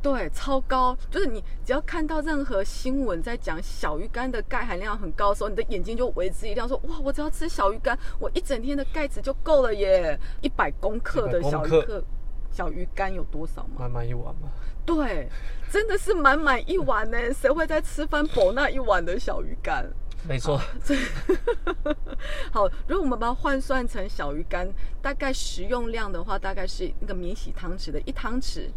[0.00, 0.96] 对，超高。
[1.10, 10.18] 就是你只要看到任何新闻在讲小鱼干的钙含量很高的时候，你的眼睛就为之一亮，说哇，我只要吃小鱼干，我一整天的钙质就够了耶！
[10.40, 12.04] 一百公克的小鱼公克克。
[12.50, 13.80] 小鱼干有多少吗？
[13.80, 14.48] 满满一碗嘛。
[14.86, 15.28] 对，
[15.70, 17.18] 真的是满满一碗呢！
[17.32, 19.84] 谁会在吃饭饱那一碗的小鱼干？
[20.26, 20.58] 没错，
[22.50, 24.68] 好，如果我们把它换算成小鱼干，
[25.02, 28.68] 大概食用量的话，大概是那个免洗汤匙的一汤匙。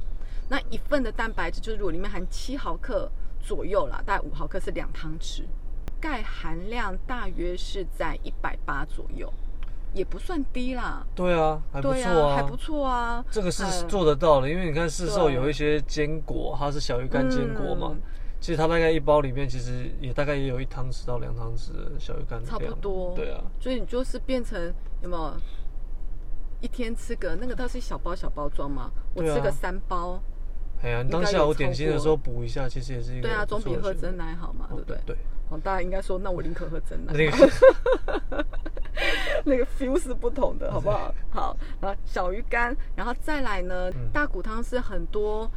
[0.50, 5.44] 那一份的蛋白质，就是如果里面含七毫克左右啦，大概五毫克是两汤匙。
[6.00, 9.34] 钙含量大约是在一百八左右，
[9.94, 11.06] 也不算低啦。
[11.16, 13.26] 对啊，还不对错啊，还不错啊。
[13.32, 18.02] 这个是呃做得到的，因为你看市售有一些坚果，它是小鱼干坚果嘛，嗯
[18.40, 23.14] 其实它大概一包里面其实也大概也有一汤匙到两汤匙的小鱼干的差不量多。
[23.16, 25.34] 对啊，所以你就是变成有没有
[26.62, 28.92] 一天吃个那个，它是小包小包装嘛？
[29.14, 30.22] 我对啊吃个三包，
[30.82, 34.98] 哎呀，你当下午点心的时候补一下，其实也是一个对啊，不总比喝选择真奶好嘛，对不对？
[35.06, 35.16] 对，
[35.50, 37.14] 哦，大家应该说，那我宁可喝真奶。
[37.14, 38.46] 那个
[39.46, 41.14] 那个 feel 是不同的，好不好？
[41.30, 45.50] 好，然后小鱼干，然后再来呢，嗯大骨汤是很多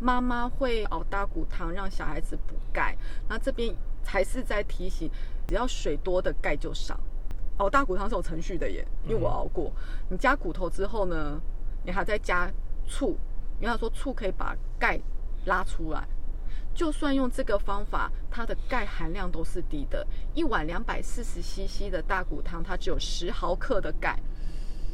[0.00, 2.96] 妈妈会熬大骨汤让小孩子补钙，
[3.28, 5.10] 那这边还是在提醒，
[5.46, 6.98] 只要水多的钙就少。
[7.58, 9.70] 熬大骨汤是有程序的耶，因为我嗯熬过。
[10.08, 11.38] 你加骨头之后呢，
[11.84, 12.50] 你还在加
[12.88, 13.16] 醋，
[13.60, 14.98] 因为他说醋可以把钙
[15.44, 16.08] 拉出来。
[16.72, 20.06] 就算用这个方法，它的钙含量都是低的。
[20.34, 24.18] 一碗两百四十 CC 的大骨汤，它只有十毫克的钙。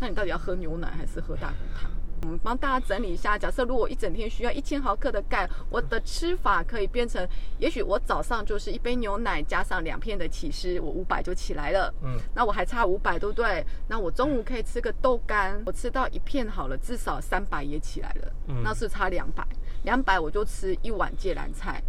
[0.00, 1.90] 那你到底要喝牛奶还是喝大骨汤？
[2.22, 7.26] 我们帮大家整理一下，假设如果一整天需要一千毫克的钙，我的吃法可以变成，
[7.58, 11.92] 也许我早上就是一杯牛奶加上两片的起司，我五百就起来了。
[12.02, 13.64] 嗯，那我还差五百，对不对？
[13.88, 18.62] 那我中午可以吃个豆干，我吃到一片好了，至少三百也起来了，嗯。
[18.64, 19.46] 那是差两百，
[19.84, 21.82] 两百我就吃一碗芥蓝菜，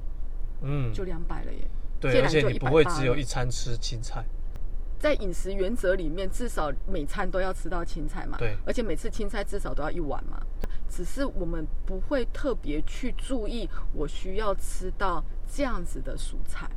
[0.62, 1.60] 嗯，就两百了耶。
[2.00, 4.24] 对，而且你不会180了只有一餐吃青菜，
[5.00, 8.38] 在饮食原则里面，至少每餐都要吃到青菜嘛。
[8.38, 10.40] 对而且每次青菜至少都要一碗嘛。
[10.90, 16.70] 只是我们不会特别去注意，我需要吃到这样子的蔬菜。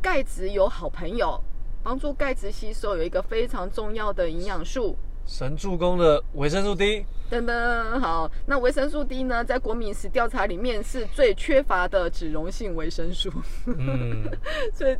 [0.00, 1.42] 钙质有好朋友，
[1.82, 4.96] 帮助钙质吸收有一个非常重要的营养素。
[5.26, 13.32] 神助攻的维生素 D，噔噔，好，那维生素 D 呢，在国民食调查里面是最缺乏的脂溶性维生素，
[13.66, 14.22] 嗯，
[14.72, 14.96] 所以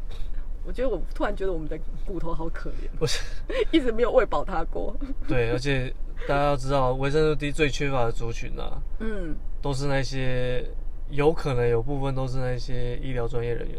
[0.66, 3.20] 我觉得我突然觉得我们的骨头好可怜，不是，
[3.70, 4.94] 一直没有喂饱它过。
[5.29, 5.92] 对，而且
[6.26, 10.64] 大家要知道，维生素 D 最缺乏的族群啊，嗯，都是那些
[11.11, 13.79] 有可能有部分都是那些医疗专业人员，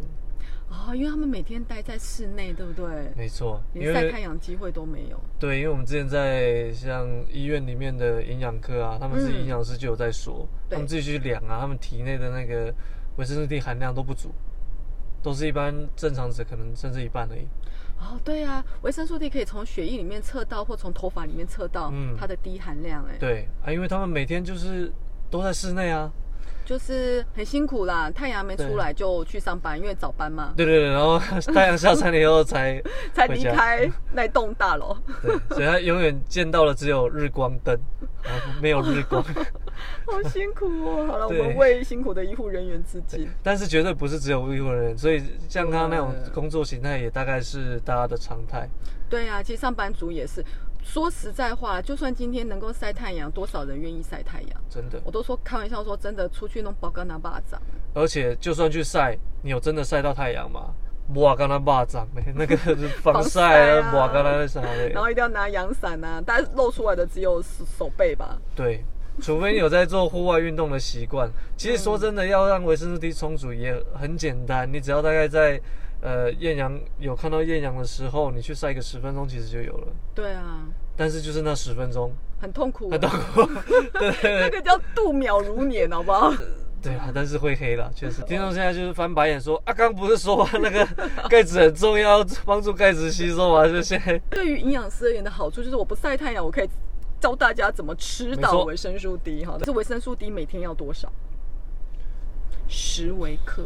[0.70, 3.12] 啊、因为他们每天待在室内，对不对？
[3.16, 5.20] 没错，连晒太阳机会都没有。
[5.40, 9.42] 对，因为我们之前在像医院里面的营养科啊，他们是嗯。
[9.42, 10.76] 营养师就有在说，对。
[10.76, 12.74] 他们自己去量啊，他们体内的那个
[13.18, 14.30] 维生素 D 含量都不足，
[15.22, 17.48] 都是一般正常值可能甚至一半而已。
[18.00, 24.92] 哦，对啊，维生素 D 可以从血液里面测到，或从头发里面测到嗯它的低含量，哎，对啊，因为他们每天就是
[25.32, 26.12] 都在室内啊，
[26.64, 31.18] 就是很辛苦啦，太阳没出来就去上班，因为早班嘛，对对对，然后
[31.52, 32.80] 太阳下山了以后才
[33.16, 34.96] 才离开那栋大楼。
[35.24, 37.76] 对，所以他永远见到了只有日光灯，
[38.22, 39.26] 然后没有日光。
[40.06, 41.08] 好辛苦哦！
[41.08, 43.30] 好了，我们为辛苦的医护人员致敬。
[43.44, 48.68] 但是绝对不是只有医护人员，所以像刚刚那种工作形态也大概是大家的常态。
[49.10, 50.44] 对啊，其实上班族也是。
[50.84, 54.50] 说实在话，就算今天能够晒太阳，多少人愿意晒太阳？
[54.70, 57.62] 真的我，都说开玩笑说，真的出去弄宝干拿巴掌。
[57.94, 60.74] 而且就算去晒，你有真的晒到太阳吗？
[61.16, 62.56] 哇，刚刚巴掌嘞， 那个
[63.02, 65.02] 防晒啊，哇，刚刚啥嘞然？
[65.04, 68.38] 后一定要拿阳伞啊，但是露出来的只有手手背吧。
[68.56, 68.84] 对，
[69.22, 71.30] 除非你有在做户外运动的习惯。
[71.56, 75.60] 其实说真的，要让维生素 D 充足也很简单，你只要大概在
[76.02, 79.88] 呃艳阳有看到艳阳的时候，你去晒个十分钟，其实就有了。
[80.14, 83.44] 对啊，但是就是那十分钟，很痛苦，很痛苦。
[84.00, 86.34] 对对那个叫度秒如年，好不好？
[86.80, 88.22] 对啊，但是会黑了，确实。
[88.22, 90.88] 听众现在就是翻白眼说啊，刚不是说那个
[91.28, 93.68] 钙质很重要，帮助钙质吸收吗？
[93.68, 96.70] 就现在对于营养师而言的好处就是，我不晒太阳，我可以
[97.20, 99.58] 教大家怎么吃到维生素 D 哈。
[99.62, 101.12] 这维生素 D 每天要多少？
[102.68, 103.66] 十微克，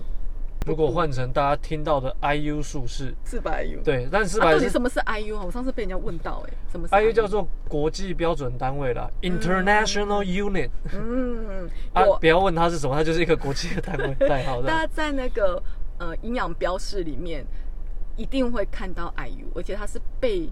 [0.68, 3.82] 如果换成大家听到的 IU 数是，四百 IU。
[3.84, 5.44] 对，但四啊，百是到底什么是 IU 啊？
[5.44, 10.70] 我上次被人家问到、哎，什么是 IU 叫做国际标准单位啦，International Unit。
[10.94, 14.62] 嗯， 啊，我不要问它是什么，它就是一个国际的单位 代号。
[14.62, 15.62] 大家在那个
[15.98, 17.44] 呃营养标示里面
[18.16, 20.48] 一定会看到 IU，而且它是被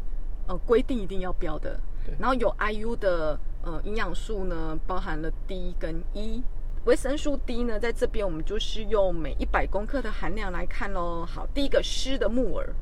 [0.48, 1.80] 呃规定一定要标的
[2.10, 2.18] 对。
[2.20, 6.44] 然后有 IU 的呃营养素呢，包含了 D 跟 E。
[6.86, 11.26] 维生素 D 呢，在这边我们就是用每一百公克的含量来看喽。
[11.26, 12.74] 好，第一个湿的木耳，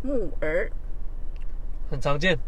[0.00, 0.70] 木耳
[1.90, 2.38] 很常见，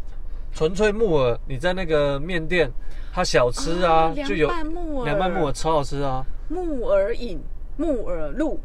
[0.53, 2.71] 纯粹木耳，你在那个面店，
[3.11, 7.39] 它小吃啊，哦就有凉拌木耳凉拌木耳超好吃啊，木耳饮、
[7.75, 8.57] 木耳露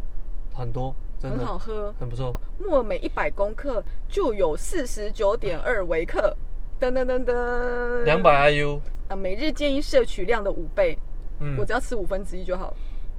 [0.55, 1.93] 很多，真很好喝。
[1.99, 2.33] 很不错。
[2.61, 6.35] 木耳每一百公克就有四十九点二微克，
[6.81, 10.99] 噔噔噔噔，两百 IU，啊，每日建议摄取量的五倍，
[11.41, 12.75] 嗯我，只要吃五分之一就好。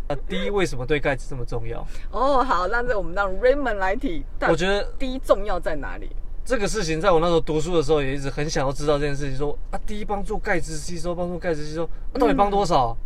[0.09, 1.85] 那 D 为什么对钙质这么重要？
[2.11, 6.09] 哦，好，那这我们让 Raymond 来提，我觉得第一重要在哪里？
[6.43, 12.97] 这个事情在我那时候读书的时候也一直很想要知道这件事情，说啊，第一帮助钙质吸收，帮助钙质吸收，啊到底帮多少？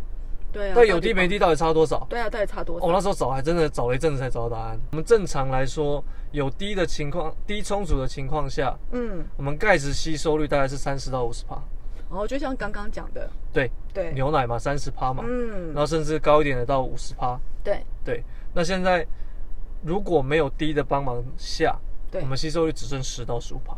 [0.52, 2.06] 对啊，对，有低没低到底差多少？
[2.08, 3.00] 对啊，到底差多少我、那？
[3.00, 4.80] 时候找还真的找了一阵子才找到答案。
[4.92, 11.62] 我们正常来说，有低的情况，低充足的情况下，嗯，我们钙质吸收率大概是三十到五十帕。
[12.10, 17.38] 哦，就像刚刚讲的，对，对，牛奶嘛，三十帕嘛，嗯然，后甚至高一点的到五十帕。
[17.62, 19.06] 对对，那现在
[19.82, 21.78] 如果没有低的帮忙下，
[22.10, 23.76] 对我，们吸收率只剩十到十五帕，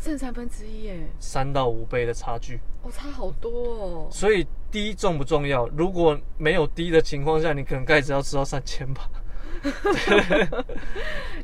[0.00, 2.58] 剩三分之一耶，三到五倍的差距。
[2.82, 4.08] 哦，差好多哦。
[4.10, 5.68] 所以低重不重要？
[5.76, 9.10] 如果没有低的情况下，你可能钙质要吃到三千吧。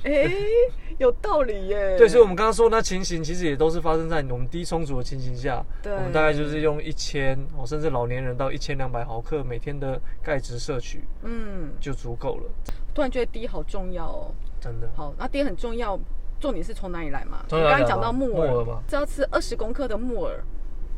[0.05, 0.33] 哎，
[0.97, 1.99] 有道理耶。
[1.99, 5.63] 对，所以我们刚刚说那情形，其实也都是发生在我们低充足的情形下。
[5.83, 12.51] 对我们大概就是用一千，哦，甚至老年人到一千两百毫克每天的钙质摄取嗯，就足够了，
[12.95, 14.33] 突然觉得低好重要哦。
[14.59, 14.89] 真的。
[14.97, 16.01] 好，那低很重要，
[16.39, 17.45] 重点是从哪里来嘛？
[17.51, 20.43] 我刚刚讲到木耳，木耳嘛只要吃二十公克的木耳，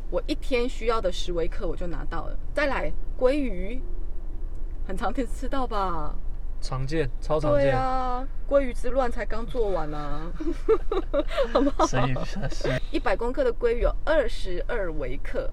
[0.09, 2.37] 我一天需要的十微克我就拿到了。
[2.53, 3.81] 再来鲑鱼，
[4.87, 6.15] 很常听吃到吧？
[6.61, 7.77] 常见，超常对见。
[7.77, 10.29] 啊，鲑鱼之乱才刚做完啊，
[11.87, 12.15] 生意
[12.51, 15.49] 是一百公克的鲑鱼有二十二微克，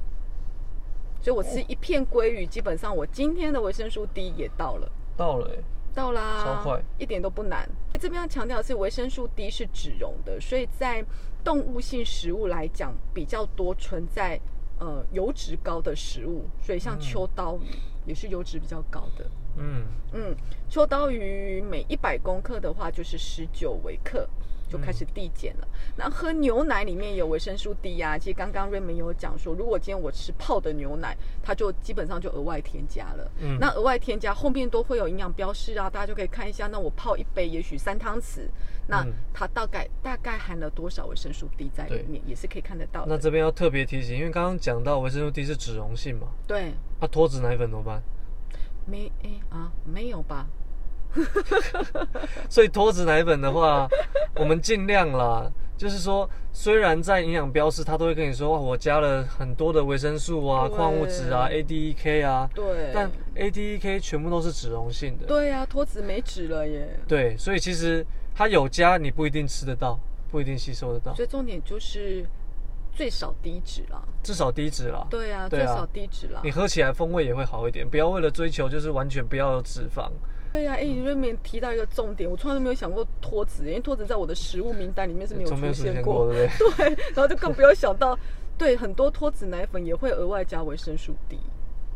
[1.23, 4.91] 所以我吃一片鲑鱼，基本上我今天的维生素 D 也到了。
[5.17, 5.63] 到了、欸，
[5.95, 7.69] 到啦，超快，一点都不难。
[7.97, 11.05] 这边要强调的是，维生素 D 是脂溶的，所以在
[11.45, 14.41] 动物性食物来讲，比较多存在
[14.79, 17.01] 呃油脂高的食物，所以像嗯。
[17.01, 17.67] 秋刀鱼
[18.05, 19.31] 也是油脂比较高的。
[19.57, 20.37] 嗯，嗯，
[20.69, 24.29] 秋刀鱼每一百公克的话就是十九微克，
[24.69, 25.69] 就开始递减了。
[25.97, 33.31] 那喝牛奶里面有维生素 D 啊、其实刚刚瑞文有讲说，如果今天我吃泡的牛奶，它就基本上就额外添加了。
[33.41, 36.67] 嗯那额外添加后面都会有营养标示啊，大家就可以看一下。
[36.67, 38.49] 那我泡一杯，也许三汤匙，
[38.87, 43.07] 那嗯它大概大概含了多少维生素 D 在里面，也是可以看得到的。
[43.09, 48.03] 那这边要特别提醒，因为刚刚讲到维生素 D 是脂溶性嘛，对，那、脱脂奶粉怎么办？
[48.85, 50.47] 没诶啊，没有吧？
[52.49, 53.89] 所以脱脂奶粉的话，
[54.35, 65.27] 我们尽量啦，就是说，虽然在营养标示，它都会跟你说，哇，我加了很多的维生素啊、对矿物质啊、ADEK 啊，对，但 ADEK 全部都是脂溶性的。
[65.27, 66.99] 对呀、脱脂没脂了耶。
[67.07, 68.05] 对，所以其实
[68.35, 69.99] 它有加，你不一定吃得到，
[70.31, 72.27] 不一定吸收得到，所以重点就是
[72.95, 74.03] 最少低脂啦。
[74.23, 75.07] 至少低脂啦。
[75.11, 76.51] 对啊，对啊最少低脂啦你。
[76.51, 80.11] 喝起来风味也会好一点，不要为了追求就是完全不要有脂肪。
[80.57, 86.33] 对呀、哎、你这边提到一个重点，我从来都没有想过脱脂，因为脱脂在我的食物名单里面是没有出现过。
[86.33, 86.87] 对不对？
[86.97, 88.19] 对，然后就更不要想到，
[88.57, 91.39] 对，很多脱脂奶粉也会额外加维生素 D，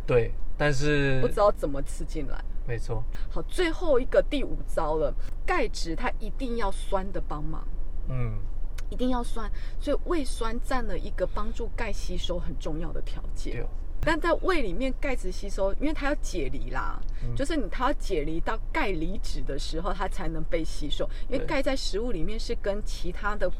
[0.06, 2.38] 对，但是不知道怎么吃进来。
[2.66, 5.10] 没错，好，最后一个第五招了，
[5.46, 7.66] 钙质它一定要酸的帮忙。
[8.10, 8.40] 嗯，
[8.90, 9.50] 一定要酸，
[9.80, 13.66] 所以胃酸占了一个帮助钙吸收很重要的条件。
[14.02, 21.08] 但在胃里面钙质吸收，因为它要解离啦，嗯就是你它要解离到钙离子的时候，它才能被吸收。
[21.28, 23.50] 因为钙在食物里面是跟其他的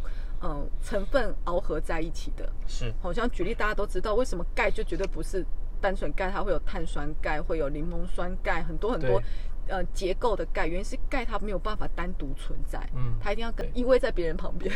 [0.42, 2.50] 嗯成分螯合在一起的。
[2.66, 5.44] 是，好像举例大家都知道，为什么钙就绝对不是
[5.80, 9.24] 单纯钙，它会有碳酸钙，会有柠檬酸钙，很多很多对
[9.68, 14.74] 呃结构的钙，原因是钙它没有办法单独存在，嗯它一定要跟依偎在别人旁边。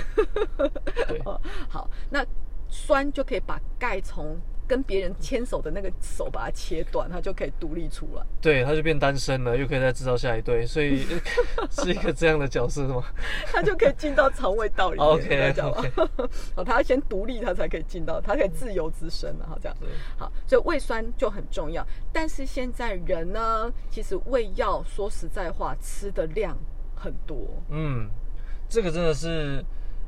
[1.08, 1.40] 对，哦，
[1.70, 2.24] 好，那
[2.68, 8.22] 酸就可以把钙从跟别人牵手的那个手把它切断，它就可以独立出来。
[8.40, 11.06] 对，他就变单身了，又可以再制造下一对，所以
[11.70, 13.04] 是一个这样的角色吗？
[13.52, 15.52] 它就可以进到肠胃道里面。
[15.54, 15.54] OK，
[16.54, 19.46] 好，它要先独立，它才可以进到，它可以自由之身了。
[19.48, 19.76] 好，这样。
[19.80, 21.86] 对好，所以胃酸就很重要。
[22.12, 26.56] 但是现在人呢，其实胃药说实在话，吃的量
[26.94, 27.36] 很多。
[27.70, 28.08] 嗯，
[28.68, 29.64] 这个真的是，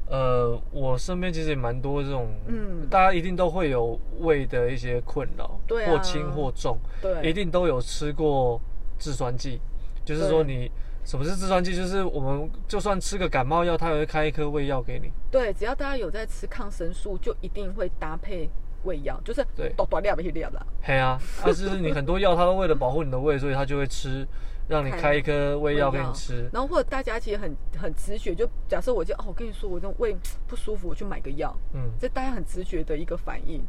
[0.09, 8.61] 呃，我身边其实也蛮多这种，嗯大家一定都会有胃的一些困扰，对啊或轻或重，对，一定都有吃过
[8.99, 9.61] 制酸剂，
[10.05, 10.71] 就是说你。
[11.05, 11.73] 什么是制酸剂？
[11.73, 15.09] 就是我们就算吃个感冒药，他也会开一颗胃药给你。
[15.31, 18.51] 对，只要大家有在吃抗生素，就一定会搭配
[18.83, 20.67] 胃药，就是对短短量不去量啦。
[20.83, 24.27] 嘿啊，但是你很多药，它都为了保护你的胃，所以它就会吃，
[24.69, 26.49] 让你开开一颗胃药给你吃。
[26.53, 33.62] 然后或者大家其实很很直觉，就假设我就哦，我跟你说我这种胃不舒服，我去买个药，嗯，这大家很直觉的一个反应，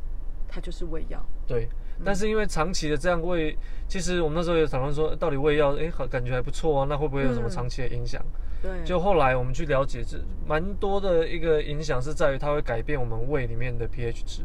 [0.47, 1.23] 它就是胃药。
[1.45, 1.67] 对。
[2.05, 8.23] 但是因为长期的这样胃，其实我们那时候也讨论说，到底胃药，哎，好感觉还不错啊，那会不会有什么嗯长期的影响？
[8.61, 14.43] 对，就后来我们去了解，这蛮多的一个影响是在于它会改变我们胃里面的 pH 值，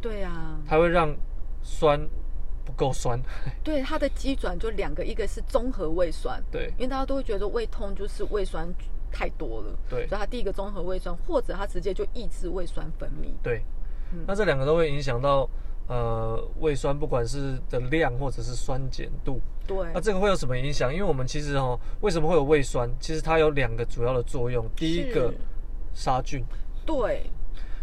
[0.00, 1.14] 对啊，它会让
[1.62, 2.00] 酸
[2.68, 3.18] 不够酸。
[3.64, 8.68] 对它的机转就两个，一个是综合胃酸，对因为大家都会觉得胃痛就是胃酸
[9.10, 13.30] 太多了，对所以它第一个综合胃酸，或者它直接就抑制胃酸分泌。
[13.42, 13.64] 对
[14.12, 15.48] 嗯，那这两个都会影响到
[15.86, 19.40] 呃胃酸，不管是的量或者是酸碱度。
[19.66, 20.92] 对那这个会有什么影响？
[20.92, 22.90] 因为我们其实哦，为什么会有胃酸？
[23.00, 24.68] 其实它有两个主要的作用。
[24.76, 25.32] 第一个
[25.94, 26.44] 杀菌，
[26.84, 27.30] 对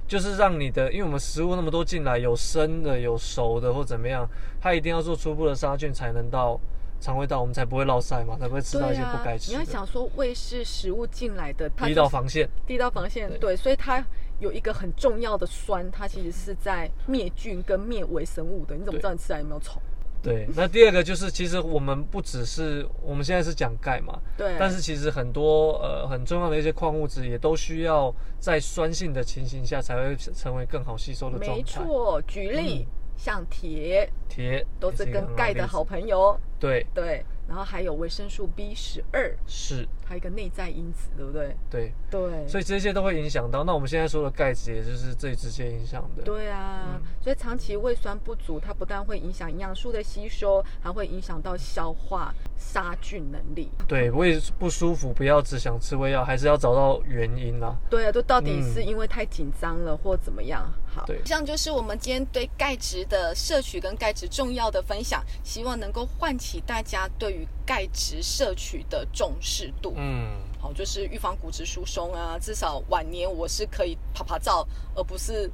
[0.07, 4.29] 就是让你的，因为我们食物那么多进来，有生的，有熟的或怎么样，
[4.61, 6.59] 它一定要做初步的杀菌，才能到
[7.01, 9.57] 肠胃道，我们才不会落塞嘛，才不会吃到一些不该吃的。
[9.57, 14.05] 啊你要想说胃是食物进来的，它第一道防线，第一道防线，对对，所以它
[14.39, 18.75] 有一个很重要的酸，它其实是在灭菌跟灭微生物的。
[18.75, 19.81] 你怎么知道你吃来有没有虫？
[20.25, 20.47] 对。
[20.55, 31.55] 那第二个就是，其实我们不只是我们现在是讲钙嘛，对，但是其实很多呃很重要的一些矿物质也都需要在酸性的情形下才会成为更好吸收的状态。
[31.55, 31.63] 没。
[31.63, 41.55] 错，举例、像铁铁都是跟钙的好朋友，对，对，然后还有维生素 B 十二，是，还有一个内在因子，对不对？
[41.69, 43.63] 对，对，所以这些都会影响到。
[43.63, 46.23] 那我们现在说的钙质，也就是最直接影响的。
[46.23, 53.69] 对啊，嗯所以长期胃酸不足，它不但会影响营养素的吸收，还会影响到消化、杀菌能力。
[53.87, 57.75] 对，胃不舒服，不要只想吃胃药，还是要找到原因啦。
[57.89, 60.71] 对啊，都到底嗯是因为太紧张了，或怎么样？
[60.85, 69.93] 好，对以上就是我们今天对钙质的摄取跟钙质重要的分享，希望能够唤起大家对于钙质摄取的重视度。
[69.97, 70.29] 嗯，
[70.59, 75.51] 好，就是预防骨质疏松啊，至少晚年我是可以爬爬照，而不是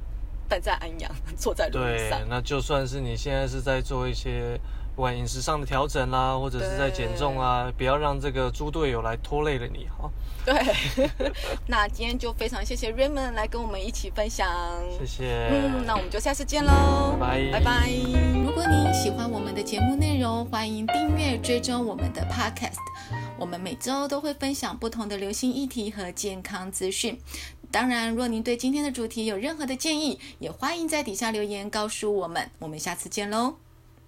[0.48, 4.58] 待在安阳，坐在轮椅对上。，那就算是你现在是在做一些
[4.94, 10.10] 不管饮食上的调整啦，或者是在减重啊，不要让这个猪队友来拖累了你哈。
[10.44, 10.54] 对，
[11.66, 14.48] 那今天就非常谢谢 Raymond 来跟我们一起分享。
[14.98, 15.48] 谢谢。
[15.50, 17.90] 嗯，那我们就下次见喽，拜拜拜。
[18.44, 22.76] 如果您喜欢我们的节目内容，欢迎订阅追踪我们的 Podcast。
[23.38, 27.18] 我们每周都会分享不同的流行议题和健康资讯。
[27.70, 32.50] 当然，若您对今天的主题有任何的建议，也欢迎在底下留言告诉我们。
[32.58, 33.54] 我们下次见喽。